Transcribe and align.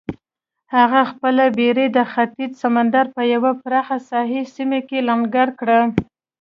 هغه 0.75 1.01
خپله 1.11 1.45
بېړۍ 1.57 1.87
د 1.97 1.99
ختیځ 2.11 2.51
سمندر 2.63 3.05
په 3.15 3.21
یوه 3.33 3.51
پراخه 3.61 3.97
ساحلي 4.09 4.43
سیمه 4.55 4.79
کې 4.87 4.97
لنګر 5.09 5.47
کړه. 5.59 5.79